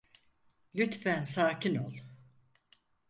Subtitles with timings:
[0.75, 1.93] Lütfen sakin ol.